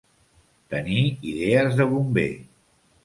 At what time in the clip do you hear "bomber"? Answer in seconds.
1.93-2.29